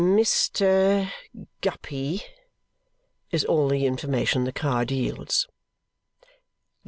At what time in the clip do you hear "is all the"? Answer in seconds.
3.29-3.85